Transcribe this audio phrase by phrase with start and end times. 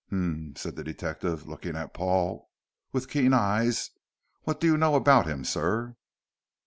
[0.09, 2.49] "Hum," said the detective, looking at Paul
[2.91, 3.91] with keen eyes,
[4.45, 5.95] "what do you know about him, sir?"